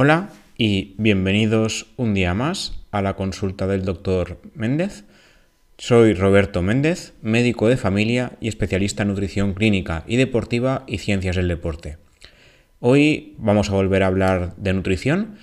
[0.00, 5.02] Hola y bienvenidos un día más a la consulta del doctor Méndez.
[5.76, 11.34] Soy Roberto Méndez, médico de familia y especialista en nutrición clínica y deportiva y ciencias
[11.34, 11.98] del deporte.
[12.78, 15.34] Hoy vamos a volver a hablar de nutrición.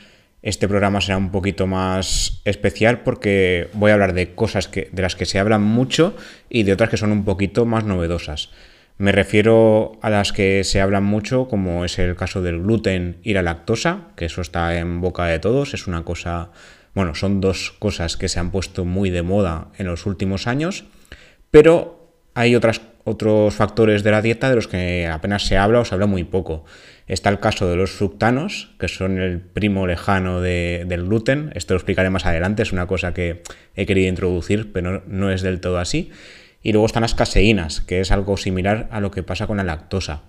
[0.41, 5.01] Este programa será un poquito más especial porque voy a hablar de cosas que, de
[5.01, 6.15] las que se hablan mucho
[6.49, 8.51] y de otras que son un poquito más novedosas.
[8.97, 13.33] Me refiero a las que se hablan mucho, como es el caso del gluten y
[13.33, 16.51] la lactosa, que eso está en boca de todos, es una cosa,
[16.93, 20.85] bueno, son dos cosas que se han puesto muy de moda en los últimos años,
[21.51, 25.85] pero hay otras, otros factores de la dieta de los que apenas se habla o
[25.85, 26.63] se habla muy poco.
[27.05, 31.79] Está el caso de los fructanos, que son el primo lejano del gluten, esto lo
[31.79, 33.43] explicaré más adelante, es una cosa que
[33.75, 36.11] he querido introducir, pero no es del todo así.
[36.65, 39.63] Y luego están las caseínas, que es algo similar a lo que pasa con la
[39.63, 40.23] lactosa.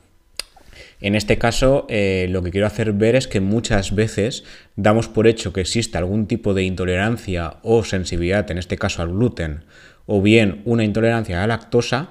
[1.01, 4.45] En este caso, eh, lo que quiero hacer ver es que muchas veces
[4.77, 9.13] damos por hecho que existe algún tipo de intolerancia o sensibilidad, en este caso al
[9.13, 9.65] gluten,
[10.05, 12.11] o bien una intolerancia a la lactosa,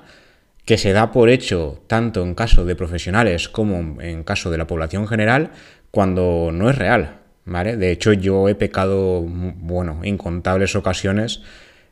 [0.66, 4.66] que se da por hecho tanto en caso de profesionales como en caso de la
[4.66, 5.52] población general,
[5.92, 7.20] cuando no es real.
[7.46, 7.78] ¿vale?
[7.78, 11.42] De hecho, yo he pecado, bueno, incontables ocasiones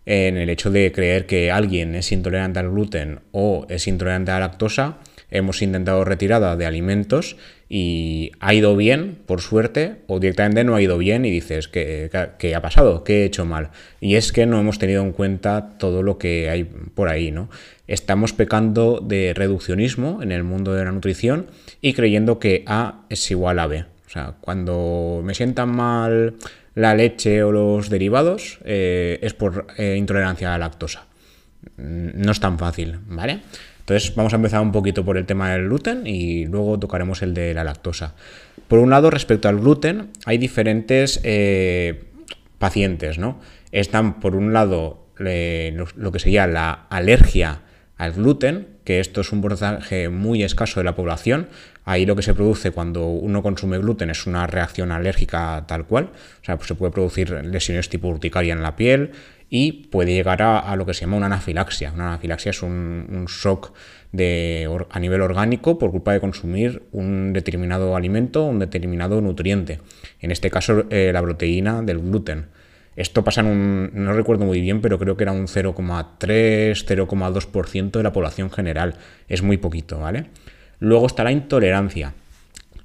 [0.05, 4.35] en el hecho de creer que alguien es intolerante al gluten o es intolerante a
[4.35, 4.97] la lactosa.
[5.31, 7.37] Hemos intentado retirada de alimentos
[7.67, 12.11] y ha ido bien, por suerte, o directamente no ha ido bien y dices, ¿qué,
[12.55, 13.03] ha pasado?
[13.03, 13.71] ¿Qué he hecho mal?
[13.99, 17.49] Y es que no hemos tenido en cuenta todo lo que hay por ahí, ¿no?
[17.87, 21.47] Estamos pecando de reduccionismo en el mundo de la nutrición
[21.81, 23.85] y creyendo que A es igual a B.
[24.05, 26.35] O sea, cuando me sientan mal
[26.75, 31.05] la leche o los derivados eh, es por eh, intolerancia a la lactosa.
[31.77, 33.41] No es tan fácil, ¿vale?
[33.79, 37.33] Entonces vamos a empezar un poquito por el tema del gluten y luego tocaremos el
[37.33, 38.15] de la lactosa.
[38.67, 42.05] Por un lado, respecto al gluten, hay diferentes eh,
[42.59, 43.39] pacientes, ¿no?
[43.71, 47.61] Están, por un lado, lo que sería la alergia
[47.97, 51.47] al gluten, que esto es un porcentaje muy escaso de la población.
[51.85, 56.09] Ahí lo que se produce cuando uno consume gluten es una reacción alérgica tal cual.
[56.41, 59.11] O sea, pues se puede producir lesiones tipo urticaria en la piel
[59.49, 61.91] y puede llegar a, lo que se llama una anafilaxia.
[61.93, 63.73] Una anafilaxia es un, shock
[64.89, 69.79] a nivel orgánico por culpa de consumir un determinado alimento, un determinado nutriente.
[70.21, 72.47] En este caso, eh, la proteína del gluten.
[72.95, 77.91] Esto pasa en un, no recuerdo muy bien, pero creo que era un 0,3, 0,2%
[77.91, 78.95] de la población general.
[79.27, 80.27] Es muy poquito, ¿vale?
[80.79, 82.13] Luego está la intolerancia.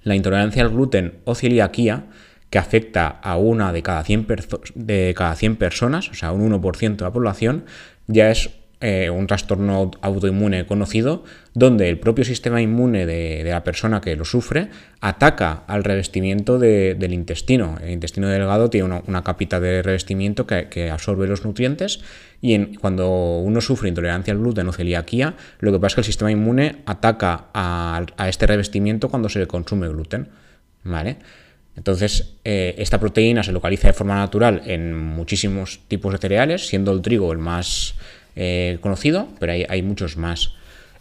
[0.03, 2.07] La intolerancia al gluten o celiaquía,
[2.51, 4.27] que afecta a una de cada 100,
[4.75, 7.65] de cada 100 personas, o sea, un 1% de la población,
[8.07, 14.01] ya es eh, un trastorno autoinmune conocido, donde el propio sistema inmune de, la persona
[14.01, 14.69] que lo sufre
[15.01, 17.77] ataca al revestimiento del intestino.
[17.83, 21.99] El intestino delgado tiene una, capita de revestimiento que, absorbe los nutrientes
[22.41, 26.07] y cuando uno sufre intolerancia al gluten o celiaquía, lo que pasa es que el
[26.07, 30.29] sistema inmune ataca a, este revestimiento cuando se le consume gluten.
[30.85, 31.17] ¿Vale?
[31.75, 36.93] Entonces, eh, esta proteína se localiza de forma natural en muchísimos tipos de cereales, siendo
[36.93, 37.95] el trigo el más
[38.41, 40.53] eh, conocido, pero hay, muchos más.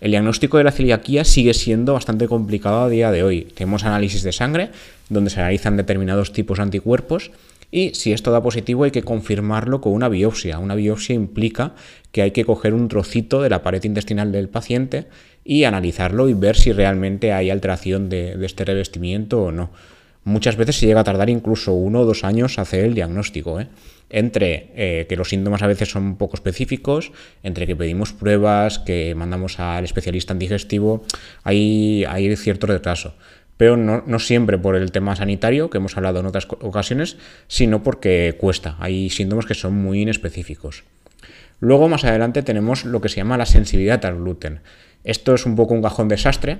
[0.02, 3.44] El diagnóstico de la celiaquía sigue siendo bastante complicado a día de hoy.
[3.54, 4.72] Tenemos análisis de sangre
[5.10, 7.30] donde se analizan determinados tipos de anticuerpos
[7.70, 10.58] y si esto da positivo hay que confirmarlo con una biopsia.
[10.58, 11.76] Una biopsia implica
[12.12, 15.06] que hay que coger un trocito de la pared intestinal del paciente
[15.46, 19.70] y analizarlo y ver si realmente hay alteración de, de este revestimiento o no.
[20.28, 23.62] Muchas veces se llega a tardar incluso uno o dos años hacer el diagnóstico.
[23.62, 23.70] ¿eh?
[24.10, 29.16] Entre eh, que los síntomas a veces son poco específicos, entre que pedimos pruebas, que
[29.16, 31.06] mandamos al especialista en digestivo,
[31.46, 33.16] hay, hay cierto retraso.
[33.56, 37.16] Pero no, no, siempre por el tema sanitario, que hemos hablado en otras ocasiones,
[37.48, 38.76] sino porque cuesta.
[38.80, 40.84] Hay síntomas que son muy inespecíficos.
[41.62, 44.60] Luego, más adelante, tenemos lo que se llama la sensibilidad al gluten.
[45.06, 46.60] Esto es un poco un cajón desastre,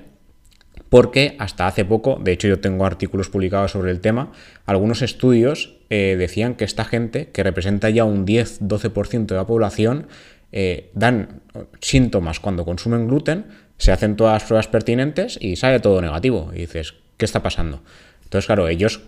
[0.88, 4.32] porque hasta hace poco, de hecho yo tengo artículos publicados sobre el tema,
[4.66, 10.06] algunos estudios eh, decían que esta gente, que representa ya un 10-12% de la población,
[10.52, 11.42] eh, dan
[11.80, 13.46] síntomas cuando consumen gluten,
[13.76, 16.50] se hacen todas las pruebas pertinentes y sale todo negativo.
[16.54, 17.82] Y dices, ¿qué está pasando?
[18.28, 19.00] Entonces, claro, ellos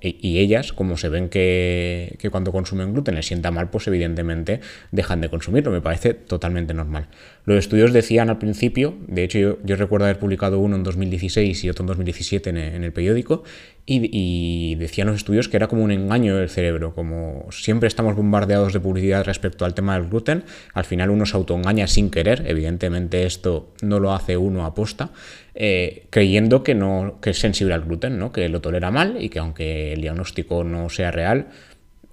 [0.00, 4.60] y ellas, como se ven que, cuando consumen gluten les sienta mal, pues evidentemente
[4.92, 5.72] dejan de consumirlo.
[5.72, 7.08] Me parece totalmente normal.
[7.44, 11.70] Los estudios decían al principio, de hecho yo, recuerdo haber publicado uno en 2016 y
[11.70, 13.42] otro en 2017 en, el periódico,
[13.84, 18.72] y, decían los estudios que era como un engaño del cerebro, como siempre estamos bombardeados
[18.72, 23.26] de publicidad respecto al tema del gluten, al final uno se autoengaña sin querer, evidentemente
[23.26, 25.10] esto no lo hace uno a posta,
[25.56, 28.30] eh, creyendo que, no, que es sensible al gluten, ¿no?
[28.30, 31.48] que lo tolera mal y que aunque el diagnóstico no sea real,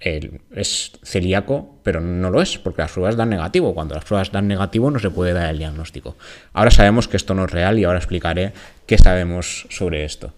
[0.00, 3.74] es celíaco, pero no lo es, porque las pruebas dan negativo.
[3.74, 6.16] Cuando las pruebas dan negativo no se puede dar el diagnóstico.
[6.52, 8.52] Ahora sabemos que esto no es real y ahora explicaré
[8.86, 10.34] qué sabemos sobre esto.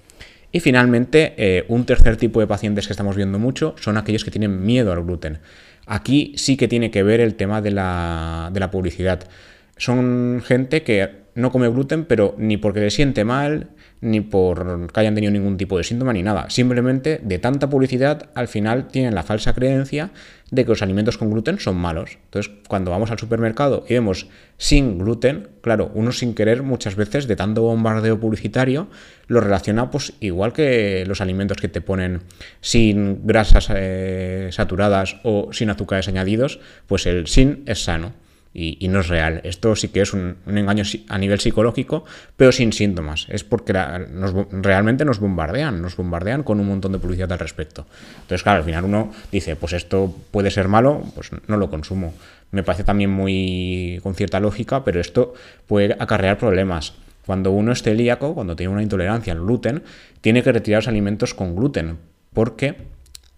[0.52, 4.30] Y finalmente, eh, un tercer tipo de pacientes que estamos viendo mucho son aquellos que
[4.30, 5.38] tienen miedo al gluten.
[5.86, 9.28] Aquí sí que tiene que ver el tema de la, de la publicidad.
[9.76, 13.68] Son gente que no come gluten, pero ni porque le siente mal,
[14.00, 16.48] ni por que hayan tenido ningún tipo de síntoma ni nada.
[16.48, 20.10] Simplemente de tanta publicidad al final tienen la falsa creencia
[20.50, 22.18] de que los alimentos con gluten son malos.
[22.24, 27.26] Entonces, cuando vamos al supermercado y vemos sin gluten, claro, uno sin querer muchas veces
[27.26, 28.88] de tanto bombardeo publicitario
[29.26, 32.22] lo relaciona pues igual que los alimentos que te ponen
[32.62, 38.25] sin grasas eh, saturadas o sin azúcares añadidos, pues el sin es sano
[38.58, 39.42] y, no es real.
[39.44, 42.06] Esto sí que es un, engaño a nivel psicológico,
[42.38, 43.26] pero sin síntomas.
[43.28, 47.86] Es porque realmente nos bombardean, nos bombardean con un montón de publicidad al respecto.
[48.14, 52.14] Entonces, claro, al final uno dice, pues esto puede ser malo, pues no lo consumo.
[52.50, 55.34] Me parece también muy con cierta lógica, pero esto
[55.66, 56.94] puede acarrear problemas.
[57.26, 59.82] Cuando uno es celíaco, cuando tiene una intolerancia al gluten,
[60.22, 61.98] tiene que retirar los alimentos con gluten,
[62.32, 62.76] porque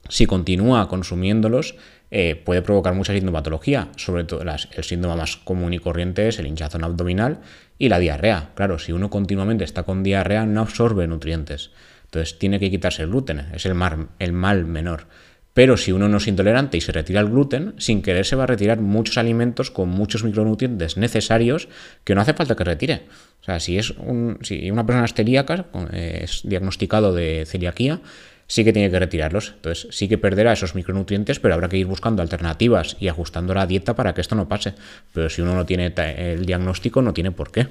[0.09, 1.75] si continúa consumiéndolos,
[2.11, 6.47] eh, puede provocar mucha sintomatología, sobre todo el síntoma más común y corriente es el
[6.47, 7.41] hinchazón abdominal
[7.79, 8.51] y la diarrea.
[8.55, 11.71] Claro, si uno continuamente está con diarrea no absorbe nutrientes,
[12.05, 15.07] entonces tiene que quitarse el gluten, es el, mal menor.
[15.53, 18.45] Pero si uno no es intolerante y se retira el gluten, sin querer se va
[18.45, 21.69] a retirar muchos alimentos con muchos micronutrientes necesarios
[22.05, 23.03] que no hace falta que retire.
[23.43, 23.95] O sea, si, es
[24.43, 28.01] si una persona es celíaca, eh, es diagnosticado de celiaquía,
[28.49, 29.53] sí que tiene que retirarlos.
[29.55, 33.67] Entonces sí que perderá esos micronutrientes, pero habrá que ir buscando alternativas y ajustando la
[33.67, 34.75] dieta para que esto no pase.
[35.13, 37.69] Pero si uno no tiene el diagnóstico, no tiene por qué.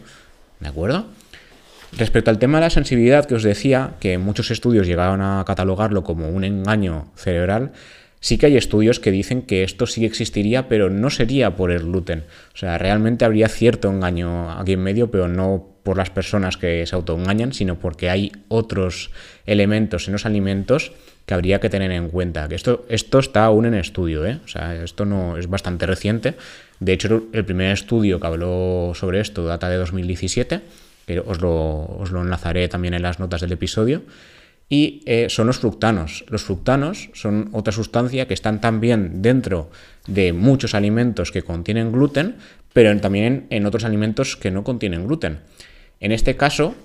[0.59, 1.07] ¿De acuerdo?
[1.97, 6.03] Respecto al tema de la sensibilidad que os decía, que muchos estudios llegaron a catalogarlo
[6.03, 7.71] como un engaño cerebral,
[8.19, 11.83] sí que hay estudios que dicen que esto sí existiría, pero no sería por el
[11.83, 12.23] gluten.
[12.53, 16.85] O sea, realmente habría cierto engaño aquí en medio, pero no por las personas que
[16.85, 19.11] se autoengañan, sino porque hay otros
[19.45, 20.91] elementos en los alimentos
[21.25, 22.47] que habría que tener en cuenta.
[22.47, 24.39] Que esto, esto está aún en estudio, ¿eh?
[24.43, 26.35] o sea, esto no es bastante reciente.
[26.79, 30.61] De hecho, el primer estudio que habló sobre esto data de 2017,
[31.05, 34.01] que os lo, os lo enlazaré también en las notas del episodio.
[34.69, 36.25] Y eh, son los fructanos.
[36.27, 39.69] Los fructanos son otra sustancia que están también dentro
[40.07, 42.35] de muchos alimentos que contienen gluten,
[42.73, 45.39] pero también en otros alimentos que no contienen gluten.
[45.99, 46.75] En este caso,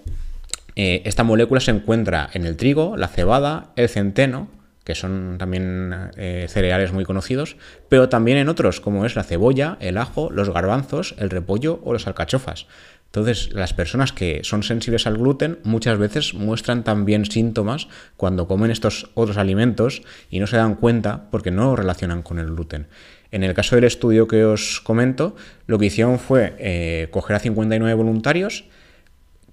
[0.76, 4.48] eh, esta molécula se encuentra en el trigo, la cebada, el centeno,
[4.84, 7.56] que son también eh, cereales muy conocidos,
[7.88, 11.92] pero también en otros, como es la cebolla, el ajo, los garbanzos, el repollo o
[11.92, 12.66] las alcachofas.
[13.12, 18.70] Entonces, las personas que son sensibles al gluten muchas veces muestran también síntomas cuando comen
[18.70, 20.00] estos otros alimentos
[20.30, 22.86] y no se dan cuenta porque no lo relacionan con el gluten.
[23.30, 25.36] En el caso del estudio que os comento,
[25.66, 28.64] lo que hicieron fue eh, coger a 59 voluntarios,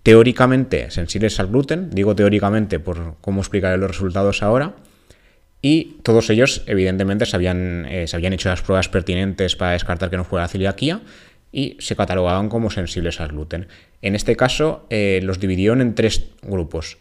[0.04, 4.76] teóricamente sensibles al gluten, digo teóricamente por cómo explicaré los resultados ahora,
[5.62, 10.10] y todos ellos evidentemente se habían, eh, se habían hecho las pruebas pertinentes para descartar
[10.10, 11.02] que no fuera celiaquía
[11.52, 13.68] y se catalogaban como sensibles al gluten.
[14.02, 16.98] En este caso eh, los dividieron en tres grupos.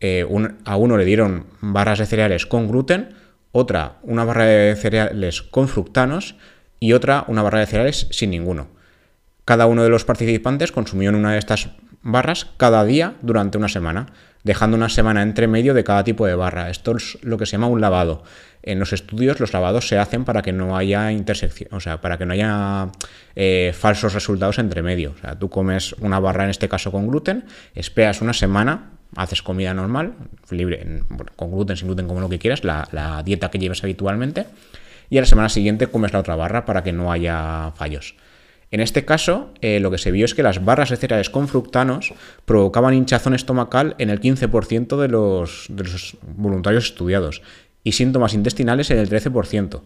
[0.00, 0.26] Eh,
[0.64, 3.14] a uno le dieron barras de cereales con gluten,
[3.52, 6.36] otra una barra de cereales con fructanos
[6.78, 8.68] y otra una barra de cereales sin ninguno.
[9.44, 11.70] Cada uno de los participantes consumió una de estas
[12.02, 14.06] barras cada día durante una semana,
[14.44, 16.70] dejando una semana entre medio de cada tipo de barra.
[16.70, 18.22] Esto es lo que se llama un lavado.
[18.62, 22.18] En los estudios los lavados se hacen para que no haya intersección, o sea, para
[22.18, 22.88] que no haya
[23.36, 25.14] eh, falsos resultados entre medio.
[25.16, 29.42] O sea, tú comes una barra en este caso con gluten, esperas una semana, haces
[29.42, 30.14] comida normal,
[30.50, 31.02] libre,
[31.36, 34.46] con gluten, sin gluten, como lo que quieras, la, la dieta que llevas habitualmente,
[35.10, 38.16] y a la semana siguiente comes la otra barra para que no haya fallos.
[38.70, 41.48] En este caso, eh, lo que se vio es que las barras de cereales con
[41.48, 42.12] fructanos
[42.44, 45.68] provocaban hinchazón estomacal en el 15% de los,
[46.36, 47.42] voluntarios estudiados
[47.82, 49.80] y síntomas intestinales en el 13%.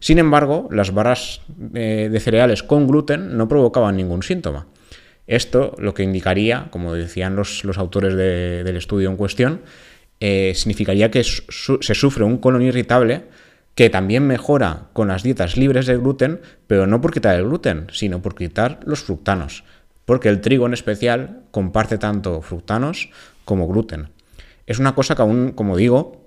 [0.00, 1.40] Sin embargo, las barras
[1.74, 4.68] eh, de cereales con gluten no provocaban ningún síntoma.
[5.26, 9.62] Esto lo que indicaría, como decían los, autores del estudio en cuestión,
[10.20, 13.24] eh, significaría que se sufre un colon irritable
[13.78, 17.86] que también mejora con las dietas libres de gluten, pero no por quitar el gluten,
[17.92, 19.62] sino por quitar los fructanos,
[20.04, 23.08] porque el trigo en especial comparte tanto fructanos
[23.44, 24.08] como gluten.
[24.66, 26.26] Es una cosa que aún, como digo,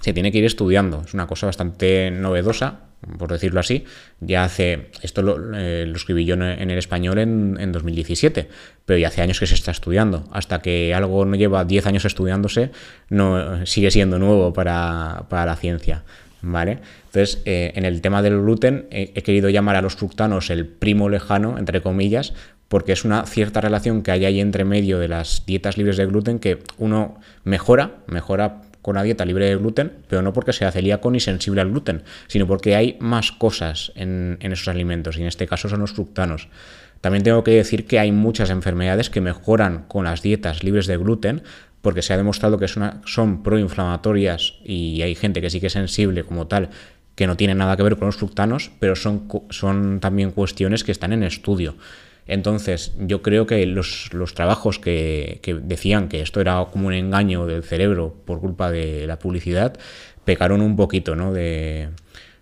[0.00, 3.84] se tiene que ir estudiando, es una cosa bastante novedosa por decirlo así,
[4.20, 8.48] ya hace, esto lo, eh, escribí yo en el español en, 2017,
[8.84, 10.28] pero ya hace años que se está estudiando.
[10.32, 12.72] Hasta que algo no lleva 10 años estudiándose,
[13.08, 16.02] no sigue siendo nuevo para, la ciencia.
[16.40, 16.78] ¿Vale?
[17.06, 21.08] Entonces, eh, en el tema del gluten, he querido llamar a los fructanos el primo
[21.08, 22.32] lejano, entre comillas,
[22.68, 26.06] porque es una cierta relación que hay ahí entre medio de las dietas libres de
[26.06, 30.70] gluten que uno mejora, mejora con la dieta libre de gluten, pero no porque sea
[30.70, 35.26] celíaco ni sensible al gluten, sino porque hay más cosas en, esos alimentos, y en
[35.26, 36.48] este caso son los fructanos.
[37.00, 40.96] También tengo que decir que hay muchas enfermedades que mejoran con las dietas libres de
[40.96, 41.42] gluten,
[41.82, 45.72] porque se ha demostrado que son, son proinflamatorias y hay gente que sí que es
[45.72, 46.70] sensible como tal,
[47.14, 50.92] que no tiene nada que ver con los fructanos, pero son, son también cuestiones que
[50.92, 51.76] están en estudio.
[52.28, 57.64] Entonces, yo creo que los, trabajos que, decían que esto era como un engaño del
[57.64, 59.78] cerebro por culpa de la publicidad,
[60.26, 61.32] pecaron un poquito, ¿no?
[61.32, 61.88] De,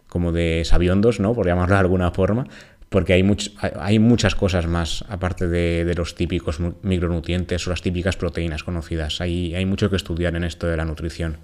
[0.09, 1.35] como de sabiondos, ¿no?
[1.35, 2.49] Por llamarlo de alguna forma,
[2.89, 3.37] porque hay,
[3.81, 9.21] hay muchas cosas más, aparte de, los típicos micronutrientes o las típicas proteínas conocidas.
[9.21, 11.39] Hay, hay mucho que estudiar en esto de la nutrición.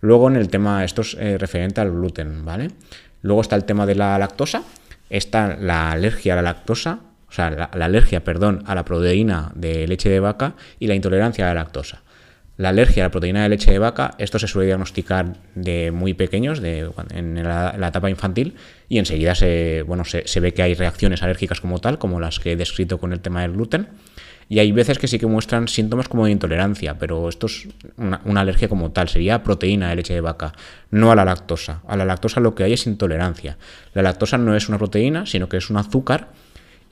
[0.00, 2.68] Luego, en el tema, esto es eh, referente al gluten, ¿vale?
[3.22, 4.64] Luego está el tema de la lactosa,
[5.10, 9.86] está la alergia a la lactosa, o sea, la, alergia, perdón, a la proteína de
[9.86, 12.01] leche de vaca y la intolerancia a la lactosa.
[12.62, 16.14] La alergia a la proteína de leche de vaca, esto se suele diagnosticar de muy
[16.14, 18.54] pequeños, de, en la, etapa infantil,
[18.88, 22.52] y enseguida se, bueno, se, ve que hay reacciones alérgicas como tal, como las que
[22.52, 23.88] he descrito con el tema del gluten.
[24.48, 27.66] Y hay veces que sí que muestran síntomas como de intolerancia, pero esto es
[27.96, 30.52] una, una, alergia como tal, sería proteína de leche de vaca,
[30.92, 31.82] no a la lactosa.
[31.88, 33.58] A la lactosa lo que hay es intolerancia.
[33.92, 36.28] La lactosa no es una proteína, sino que es un azúcar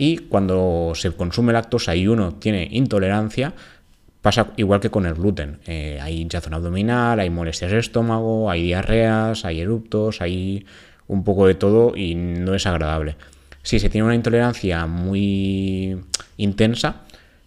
[0.01, 3.53] y cuando se consume lactosa y uno tiene intolerancia,
[4.23, 5.59] pasa igual que con el gluten.
[5.67, 10.67] Eh, hay hinchazón abdominal, hay molestias de estómago, hay diarreas, hay eruptos, hay
[11.09, 13.17] un poco de todo y no es agradable.
[13.63, 16.01] Si se tiene una intolerancia muy
[16.37, 17.03] intensa,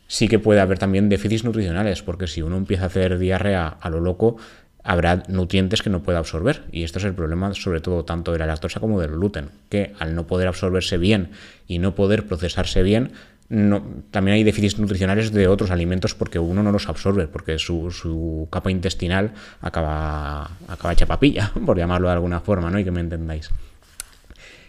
[0.07, 3.89] sí que puede haber también déficits nutricionales, porque si uno empieza a hacer diarrea a
[3.89, 4.37] lo loco,
[4.83, 6.63] habrá nutrientes que no pueda absorber.
[6.71, 9.93] Y esto es el problema sobre todo tanto de la lactosa como del gluten, que
[9.99, 11.31] al no poder absorberse bien
[11.67, 13.13] y no poder procesarse bien,
[13.53, 18.47] no, también hay déficits nutricionales de otros alimentos porque uno no los absorbe, porque su,
[18.51, 22.79] capa intestinal acaba, acaba hecha papilla, por llamarlo de alguna forma, ¿no?
[22.79, 23.51] Y que me entendáis.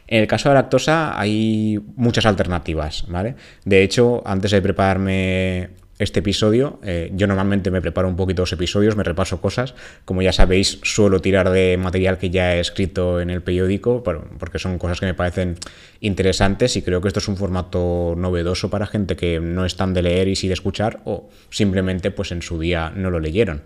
[0.06, 3.36] En el caso de la lactosa hay muchas alternativas, ¿vale?
[3.64, 6.80] De hecho, antes de prepararme este episodio.
[6.82, 9.74] Eh, yo normalmente me preparo un poquito los episodios, me repaso cosas.
[10.04, 14.58] Como ya sabéis, suelo tirar de material que ya he escrito en el periódico, porque
[14.58, 15.56] son cosas que me parecen
[16.00, 19.94] interesantes y creo que esto es un formato novedoso para gente que no es tan
[19.94, 23.62] de leer y sí de escuchar o simplemente pues en su día no lo leyeron.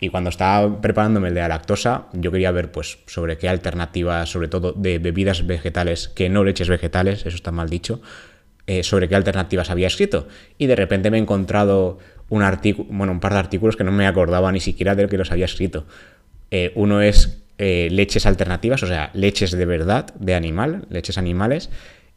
[0.00, 4.28] Y cuando estaba preparándome el de la lactosa, yo quería ver pues sobre qué alternativas,
[4.28, 8.02] sobre todo de bebidas vegetales, que no leches vegetales, eso está mal dicho,
[8.66, 10.26] eh, sobre qué alternativas había escrito.
[10.56, 11.98] Y de repente me he encontrado
[12.30, 15.18] un artículo, bueno, un par de artículos que no me acordaba ni siquiera de que
[15.18, 15.84] los había escrito.
[16.50, 21.68] Eh, uno es eh, leches alternativas, o sea, leches de verdad, de animal, leches animales.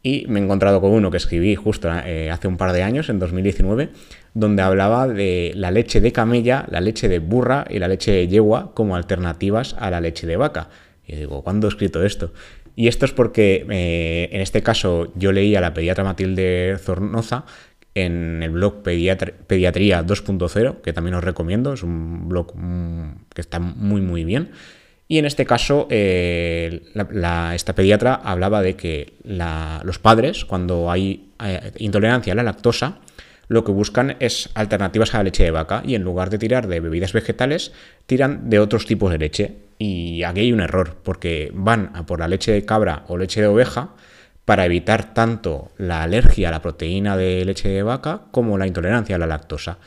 [0.02, 3.18] Y me he encontrado con uno que escribí justo hace un par de años, en
[3.18, 3.90] 2019,
[4.32, 8.28] donde hablaba de la leche de camella, la leche de burra y la leche de
[8.28, 10.68] yegua como alternativas a la leche de vaca.
[11.08, 12.32] Y digo, ¿cuándo he escrito esto?
[12.78, 17.44] Y esto es porque, eh, en este caso, yo leí a la pediatra Matilde Zornoza
[17.96, 23.58] en el blog Pediatría 2.0, que también os recomiendo, es un blog mm, que está
[23.58, 24.52] muy, muy bien.
[25.08, 26.82] Y en este caso, eh,
[27.52, 33.00] esta pediatra hablaba de que los padres, cuando hay eh, intolerancia a la lactosa,
[33.48, 36.68] lo que buscan es alternativas a la leche de vaca y en lugar de tirar
[36.68, 37.72] de bebidas vegetales,
[38.06, 39.67] tiran de otros tipos de leche.
[39.78, 43.40] Y aquí hay un error, porque van a por la leche de cabra o leche
[43.40, 43.90] de oveja
[44.44, 49.16] para evitar tanto la alergia a la proteína de leche de vaca como la intolerancia
[49.16, 49.78] a la lactosa.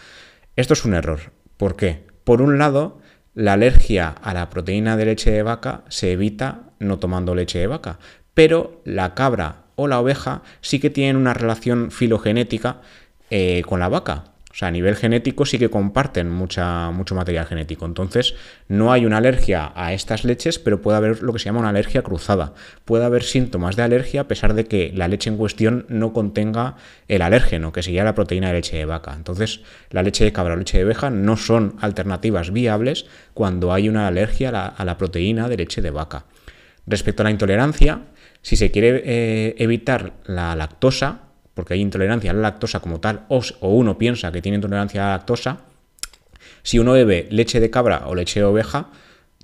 [0.56, 1.20] Esto es un error.
[1.58, 2.06] ¿Por qué?
[2.24, 3.00] Por un lado,
[3.34, 7.68] la alergia a la proteína de leche de vaca se evita no tomando leche de
[7.68, 8.00] vaca,
[8.34, 12.82] pero la cabra o la oveja sí que tienen una relación filogenética
[13.30, 14.26] eh, con la vaca.
[14.52, 17.86] O sea, a nivel genético sí que comparten mucha, mucho material genético.
[17.86, 18.36] Entonces,
[18.68, 21.70] no hay una alergia a estas leches, pero puede haber lo que se llama una
[21.70, 22.54] alergia cruzada.
[22.84, 26.76] Puede haber síntomas de alergia a pesar de que la leche en cuestión no contenga
[27.08, 29.14] el alérgeno, que sería la proteína de leche de vaca.
[29.16, 33.88] Entonces, la leche de cabra o leche de oveja no son alternativas viables cuando hay
[33.88, 36.26] una alergia a la, proteína de leche de vaca.
[36.86, 38.02] Respecto a la intolerancia,
[38.42, 43.26] si se quiere eh, evitar la lactosa, porque hay intolerancia a la lactosa como tal,
[43.30, 45.60] o, uno piensa que tiene intolerancia a la lactosa,
[46.64, 48.90] si uno bebe leche de cabra o leche de oveja,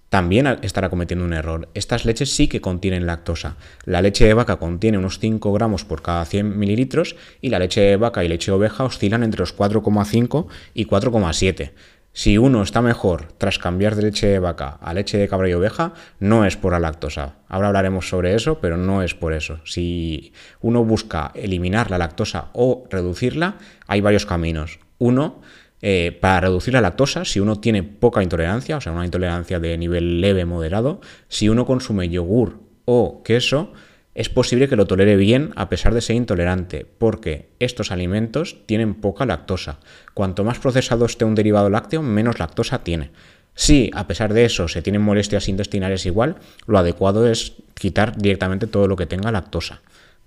[0.09, 1.67] también estará cometiendo un error.
[1.73, 3.57] Estas leches sí que contienen lactosa.
[3.83, 7.81] La leche de vaca contiene unos 5 gramos por cada 100 mililitros y la leche
[7.81, 11.71] de vaca y leche de oveja oscilan entre los 4,5 y 4,7.
[12.17, 15.53] Si uno está mejor tras cambiar de leche de vaca a leche de cabra y
[15.53, 17.35] oveja, no es por la lactosa.
[17.47, 19.59] Ahora hablaremos sobre eso, pero no es por eso.
[19.65, 24.79] Si uno busca eliminar la lactosa o reducirla, hay varios caminos.
[24.97, 25.41] Uno,
[25.83, 29.77] eh, para reducir la lactosa, si uno tiene poca intolerancia, o sea, una intolerancia de
[29.77, 33.73] nivel leve, moderado, si uno consume yogur o queso,
[34.17, 38.95] es posible que lo tolere bien a pesar de ser intolerante, porque estos alimentos tienen
[38.95, 39.77] poca lactosa.
[40.15, 43.11] Cuanto más procesado esté un derivado lácteo, menos lactosa tiene.
[43.53, 48.65] Si a pesar de eso se tienen molestias intestinales igual, lo adecuado es quitar directamente
[48.65, 49.81] todo lo que tenga lactosa.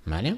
[0.05, 0.37] ¿Vale?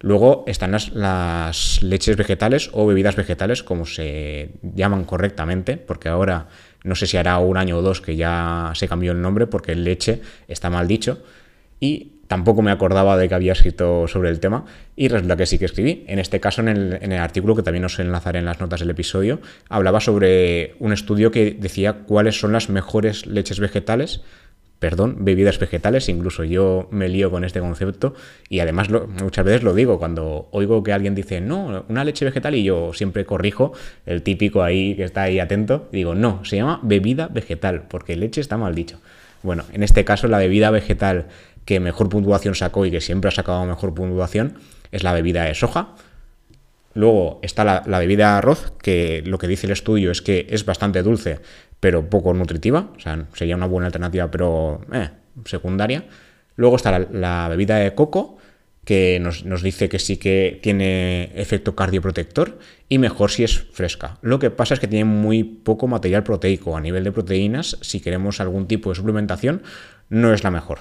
[0.00, 6.48] Luego están las, leches vegetales o bebidas vegetales, como se llaman correctamente, porque ahora
[6.82, 9.76] no sé si hará un año o dos que ya se cambió el nombre, porque
[9.76, 11.22] leche está mal dicho.
[11.78, 14.64] Y tampoco me acordaba de que había escrito sobre el tema
[14.96, 16.02] y resulta que sí que escribí.
[16.08, 19.42] En este caso, en el, artículo, que también os enlazaré en las notas del episodio,
[19.68, 24.22] hablaba sobre un estudio que decía cuáles son las mejores leches vegetales
[24.78, 28.14] perdón, bebidas vegetales, incluso yo me lío con este concepto
[28.48, 32.56] y además muchas veces lo digo cuando oigo que alguien dice, no, una leche vegetal
[32.56, 33.74] y yo siempre corrijo
[34.06, 38.40] el típico ahí que está ahí atento, digo, no, se llama bebida vegetal, porque leche
[38.40, 38.98] está mal dicho.
[39.42, 41.26] Bueno, en este caso la bebida vegetal
[41.64, 44.58] que mejor puntuación sacó y que siempre ha sacado mejor puntuación
[44.90, 45.94] es la bebida de soja.
[46.94, 50.46] Luego está la, la bebida de arroz, que lo que dice el estudio es que
[50.50, 51.40] es bastante dulce,
[51.82, 55.10] pero poco nutritiva, o sea, sería una buena alternativa, pero eh,
[55.46, 56.04] secundaria.
[56.54, 58.38] Luego está la, bebida de coco,
[58.84, 62.58] que nos, dice que sí que tiene efecto cardioprotector
[62.88, 64.18] y mejor si es fresca.
[64.22, 66.76] Lo que pasa es que tiene muy poco material proteico.
[66.76, 69.62] A nivel de proteínas, si queremos algún tipo de suplementación,
[70.08, 70.80] no es la mejor.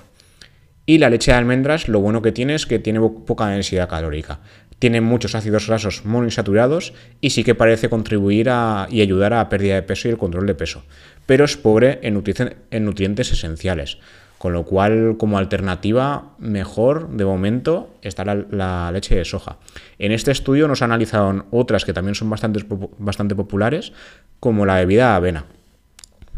[0.87, 4.41] Y la leche de almendras, lo bueno que tiene es que tiene poca densidad calórica
[4.81, 9.47] tiene muchos ácidos grasos monoinsaturados y sí que parece contribuir a, y ayudar a la
[9.47, 10.83] pérdida de peso y el control de peso,
[11.27, 13.99] pero es pobre en, nutrientes esenciales.
[14.41, 19.57] Con lo cual, como alternativa, mejor de momento está la, leche de soja.
[19.99, 22.65] En este estudio nos analizaron otras que también son bastante,
[22.97, 23.93] bastante populares,
[24.39, 25.45] como la bebida avena.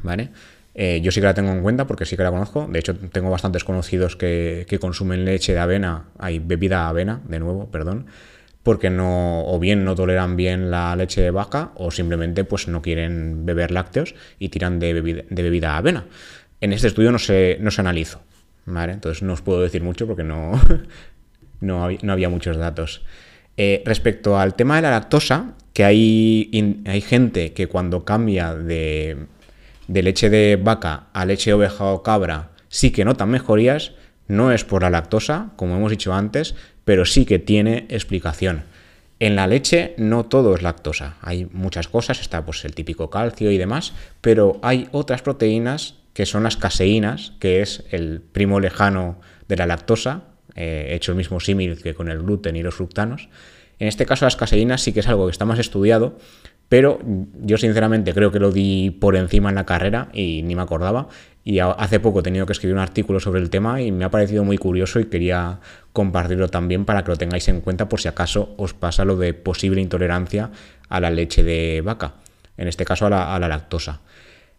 [0.02, 0.32] ¿Vale?
[0.76, 2.68] Eh, yo sí que la tengo en cuenta porque sí que la conozco.
[2.70, 7.40] De hecho, tengo bastantes conocidos que, que consumen leche de avena, hay bebida avena, de
[7.40, 8.08] nuevo, perdón,
[8.64, 12.82] porque no, o bien no toleran bien la leche de vaca, o simplemente pues no
[12.82, 16.06] quieren beber lácteos y tiran de bebida de, bebida avena.
[16.64, 18.22] En este estudio no se, no se analizó,
[18.66, 18.94] ¿vale?
[18.94, 20.54] Entonces no os puedo decir mucho porque no,
[21.60, 23.02] no, había, muchos datos.
[23.58, 29.26] Eh, respecto al tema de la lactosa, que hay, hay gente que cuando cambia de,
[29.90, 33.92] de leche de vaca a leche de oveja o cabra sí que notan mejorías,
[34.30, 38.64] no es por la lactosa, como hemos dicho antes, pero sí que tiene explicación.
[39.20, 43.52] En la leche no todo es lactosa, hay muchas cosas, está pues el típico calcio
[43.52, 49.20] y demás, pero hay otras proteínas que son las caseínas, que es el primo lejano
[49.48, 53.30] de la lactosa, eh, hecho el mismo símil que con el gluten y los fructanos.
[53.80, 56.18] En este caso las caseínas sí que es algo que está más estudiado,
[56.70, 57.00] pero
[57.42, 61.08] yo sinceramente creo que lo di por encima en la carrera y ni me acordaba.
[61.44, 64.12] Y hace poco he tenido que escribir un artículo sobre el tema y me ha
[64.12, 65.60] parecido muy curioso y quería
[65.92, 69.34] compartirlo también para que lo tengáis en cuenta por si acaso os pasa lo de
[69.34, 70.52] posible intolerancia
[70.88, 72.16] a la leche de vaca,
[72.58, 74.02] en este caso a la, lactosa.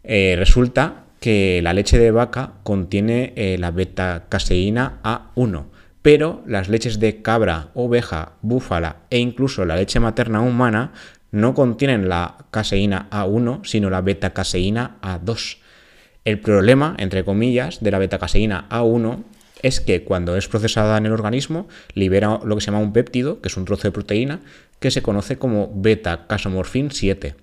[0.03, 5.65] Eh, resulta que la leche de vaca contiene eh, la beta-caseína A1,
[6.03, 10.93] pero las leches de cabra, oveja, búfala e incluso la leche materna humana
[11.31, 15.61] no contienen la caseína A1, sino la beta-caseína A2.
[16.27, 19.25] El problema, entre comillas, de la beta-caseína A1
[19.63, 23.41] es que cuando es procesada en el organismo libera lo que se llama un péptido,
[23.41, 24.41] que es un trozo de proteína,
[24.79, 27.35] que se conoce como beta-casomorfin 7.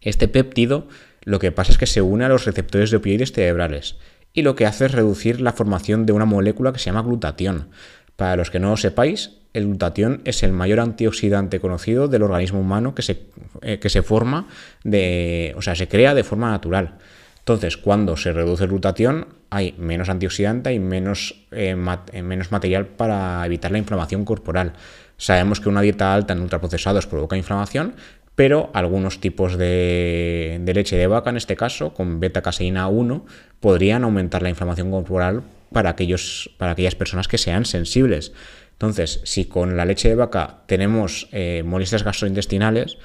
[0.00, 0.88] Este péptido
[1.24, 3.96] lo que pasa es que se une a los receptores de opioides cerebrales
[4.32, 7.68] y lo que hace es reducir la formación de una molécula que se llama glutatión.
[8.16, 12.60] Para los que no lo sepáis, el glutatión es el mayor antioxidante conocido del organismo
[12.60, 13.22] humano que se,
[13.62, 14.48] eh, que se forma
[14.82, 16.98] de, o sea, se crea de forma natural.
[17.38, 21.76] Entonces, cuando se reduce el glutatión, hay menos antioxidante y menos, eh,
[22.12, 24.72] eh, menos material para evitar la inflamación corporal.
[25.16, 27.94] Sabemos que una dieta alta en ultraprocesados provoca inflamación,
[28.34, 33.24] pero algunos tipos de, leche de vaca, en este caso, con beta-caseína 1,
[33.60, 35.42] podrían aumentar la inflamación corporal
[35.72, 38.32] para, aquellos, para aquellas personas que sean sensibles.
[38.72, 42.98] Entonces, si con la leche de vaca tenemos eh, molestias gastrointestinales,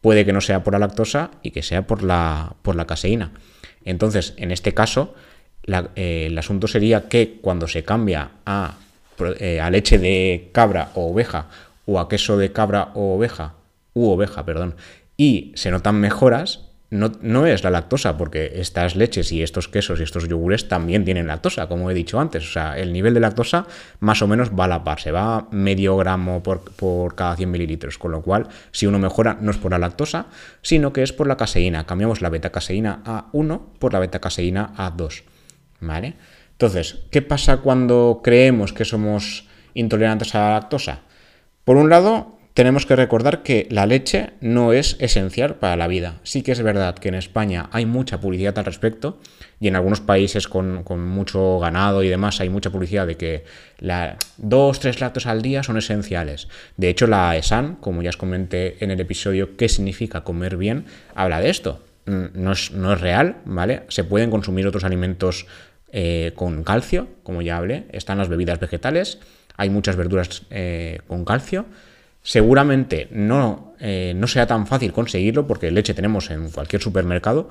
[0.00, 3.32] puede que no sea por la lactosa y que sea por la, por la caseína.
[3.84, 5.14] Entonces, en este caso,
[5.66, 8.76] eh, el asunto sería que cuando se cambia a,
[9.40, 11.48] eh, a leche de cabra o oveja
[11.86, 13.54] o a queso de cabra o oveja,
[13.96, 14.76] u oveja, perdón,
[15.16, 20.04] y se notan mejoras, no, es la lactosa, porque estas leches y estos quesos y
[20.04, 22.48] estos yogures también tienen lactosa, como he dicho antes.
[22.48, 23.66] O sea, el nivel de lactosa
[23.98, 27.50] más o menos va a la par, se va medio gramo por, por cada 100
[27.50, 27.98] mililitros.
[27.98, 30.26] Con lo cual, si uno mejora, no es por la lactosa,
[30.62, 31.86] sino que es por la caseína.
[31.86, 35.24] Cambiamos la beta-caseína A1 por la beta-caseína A2.
[35.80, 36.14] ¿Vale?
[36.52, 41.00] Entonces, ¿qué pasa cuando creemos que somos intolerantes a la lactosa?
[41.64, 46.20] Por un lado, tenemos que recordar que la leche no es esencial para la vida.
[46.22, 49.18] Sí que es verdad que en España hay mucha publicidad al respecto
[49.60, 53.44] y en algunos países con, mucho ganado y demás hay mucha publicidad de que
[53.78, 56.48] la, dos, tres lactos al día son esenciales.
[56.78, 60.86] De hecho, la ESAN, como ya os comenté en el episodio ¿Qué significa comer bien?,
[61.14, 61.84] habla de esto.
[62.06, 63.82] Mm, no es, no es real, ¿vale?
[63.88, 65.46] Se pueden consumir otros alimentos
[65.92, 67.84] eh, con calcio, como ya hablé.
[67.92, 69.18] Están las bebidas vegetales,
[69.58, 71.66] hay muchas verduras eh, con calcio
[72.26, 77.48] Seguramente no, eh, no sea tan fácil conseguirlo porque leche tenemos en cualquier supermercado,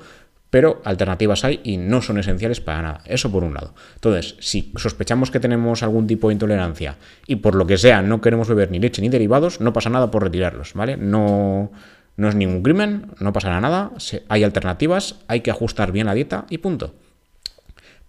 [0.50, 3.00] pero alternativas hay y no son esenciales para nada.
[3.06, 3.74] Eso por un lado.
[3.94, 8.20] Entonces, si sospechamos que tenemos algún tipo de intolerancia y por lo que sea no
[8.20, 10.98] queremos beber ni leche ni derivados, no pasa nada por retirarlos, ¿vale?
[10.98, 11.72] No,
[12.18, 13.92] no es ningún crimen, no pasará nada,
[14.28, 16.92] hay alternativas, hay que ajustar bien la dieta y punto.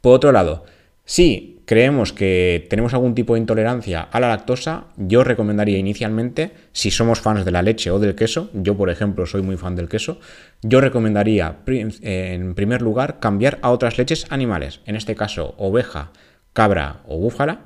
[0.01, 0.65] Por otro lado,
[1.05, 6.91] si creemos que tenemos algún tipo de intolerancia a la lactosa, yo recomendaría inicialmente, si
[6.91, 9.89] somos fans de la leche o del queso, yo por ejemplo soy muy fan del
[9.89, 10.21] queso,
[10.61, 16.11] yo recomendaría en primer lugar cambiar a otras leches animales, en este caso oveja,
[16.53, 17.65] cabra o búfala.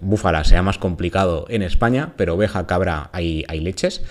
[0.00, 4.02] Búfala sea más complicado en España, pero oveja, cabra hay, hay leches.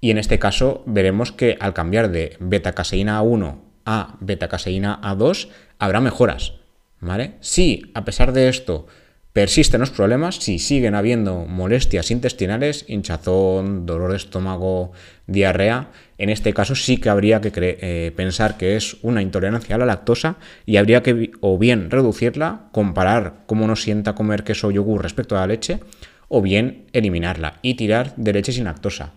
[0.00, 5.48] Y en este caso veremos que al cambiar de beta-caseína A1 a beta-caseína A2
[5.80, 6.52] habrá mejoras
[7.00, 7.34] ¿Vale?
[7.40, 8.86] Si, a pesar de esto,
[9.36, 14.92] persisten los problemas, si siguen habiendo molestias intestinales, hinchazón, dolor de estómago,
[15.26, 19.78] diarrea, en este caso sí que habría que eh, pensar que es una intolerancia a
[19.78, 25.02] la lactosa y habría que o bien reducirla, comparar cómo nos sienta comer queso yogur
[25.02, 25.80] respecto a la leche,
[26.28, 29.12] o bien eliminarla y tirar de leche sin lactosa.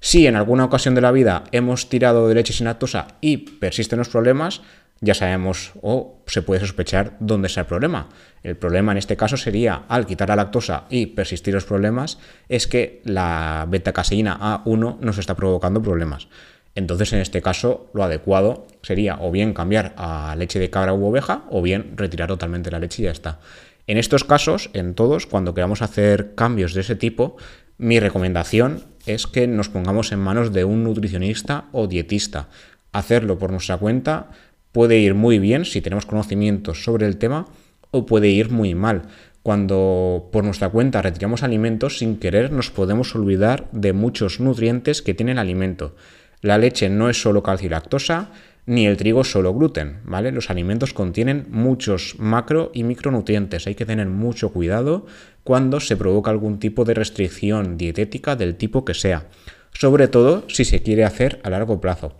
[0.00, 4.00] Si en alguna ocasión de la vida hemos tirado de leche sin lactosa y persisten
[4.00, 4.60] los problemas,
[5.02, 8.08] ya sabemos o se puede sospechar dónde está el problema.
[8.44, 12.68] El problema en este caso sería, al quitar la lactosa y persistir los problemas, es
[12.68, 16.28] que la beta-caseína A1 nos está provocando problemas.
[16.76, 21.04] Entonces, en este caso, lo adecuado sería o bien cambiar a leche de cabra u
[21.04, 23.40] oveja o bien retirar totalmente la leche y ya está.
[23.88, 27.36] En estos casos, en todos, cuando queramos hacer cambios de ese tipo,
[27.76, 32.48] mi recomendación es que nos pongamos en manos de un nutricionista o dietista.
[32.92, 34.30] Hacerlo por nuestra cuenta
[34.72, 37.46] puede ir muy bien si tenemos conocimientos sobre el tema
[37.90, 39.02] o puede ir muy mal.
[39.42, 45.14] Cuando por nuestra cuenta retiramos alimentos sin querer nos podemos olvidar de muchos nutrientes que
[45.14, 45.94] tiene el alimento.
[46.40, 48.30] La leche no es solo calcio y lactosa,
[48.66, 50.30] ni el trigo solo gluten, ¿vale?
[50.30, 53.66] Los alimentos contienen muchos macro y micronutrientes.
[53.66, 55.06] Hay que tener mucho cuidado
[55.44, 59.26] cuando se provoca algún tipo de restricción dietética del tipo que sea,
[59.72, 62.14] sobre todo si se quiere hacer a largo plazo.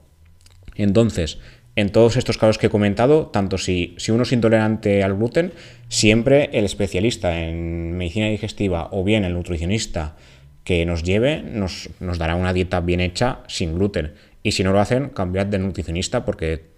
[0.74, 1.38] Entonces,
[1.74, 5.52] en todos estos casos que he comentado, tanto si, si, uno es intolerante al gluten,
[5.88, 10.16] siempre el especialista en medicina digestiva o bien el nutricionista
[10.64, 14.12] que nos lleve nos, nos dará una dieta bien hecha sin gluten.
[14.42, 16.72] Y si no lo hacen, cambiad de nutricionista porque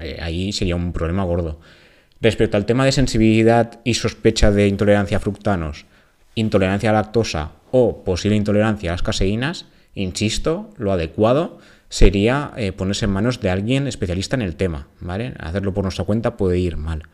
[0.00, 1.60] eh, ahí sería un problema gordo.
[2.20, 5.86] Respecto al tema de sensibilidad y sospecha de intolerancia a fructanos,
[6.34, 11.58] intolerancia a lactosa o posible intolerancia a las caseínas, insisto, lo adecuado
[11.88, 14.88] sería eh, ponerse en manos de alguien especialista en el tema.
[15.38, 17.04] Hacerlo por nuestra cuenta puede ir mal.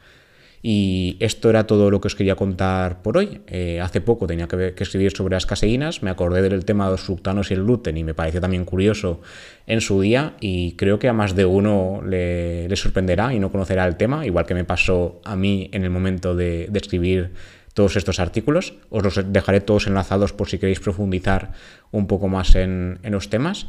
[0.66, 3.42] Y esto era todo lo que os quería contar por hoy.
[3.48, 7.02] Eh, hace poco tenía que, escribir sobre las caseínas, me acordé del tema de los
[7.02, 9.20] fructanos y el gluten y me pareció también curioso
[9.66, 13.86] en su día y creo que a más de uno le, sorprenderá y no conocerá
[13.86, 17.32] el tema, igual que me pasó a mí en el momento de, escribir
[17.74, 18.72] todos estos artículos.
[18.88, 21.52] Os los dejaré todos enlazados por si queréis profundizar
[21.90, 23.66] un poco más en los temas.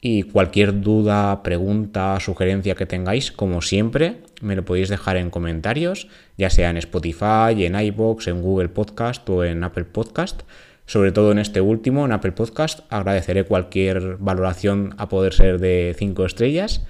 [0.00, 6.08] Y cualquier duda, pregunta, sugerencia que tengáis, como siempre, me lo podéis dejar en comentarios,
[6.36, 10.42] ya sea en Spotify, en iBox, en Google Podcast o en Apple Podcast.
[10.84, 15.96] Sobre todo en este último, en Apple Podcast, agradeceré cualquier valoración a poder ser de
[15.98, 16.86] 5 estrellas.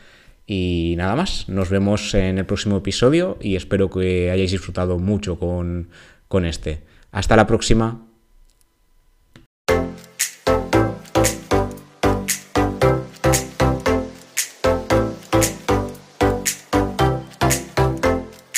[0.46, 5.38] Y nada más, nos vemos en el próximo episodio y espero que hayáis disfrutado mucho
[5.38, 5.88] con,
[6.28, 6.82] con este.
[7.10, 8.06] Hasta la próxima.